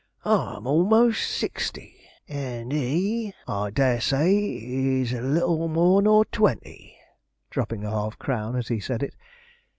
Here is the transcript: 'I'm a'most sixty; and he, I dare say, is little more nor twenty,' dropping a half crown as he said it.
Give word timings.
'I'm 0.25 0.65
a'most 0.65 1.29
sixty; 1.29 1.93
and 2.27 2.71
he, 2.71 3.35
I 3.47 3.69
dare 3.69 4.01
say, 4.01 4.35
is 4.55 5.11
little 5.13 5.67
more 5.67 6.01
nor 6.01 6.25
twenty,' 6.25 6.97
dropping 7.51 7.85
a 7.85 7.91
half 7.91 8.17
crown 8.17 8.55
as 8.55 8.69
he 8.69 8.79
said 8.79 9.03
it. 9.03 9.13